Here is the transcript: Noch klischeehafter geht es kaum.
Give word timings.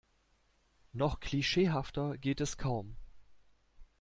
Noch 0.93 1.19
klischeehafter 1.19 2.17
geht 2.17 2.41
es 2.41 2.57
kaum. 2.57 2.95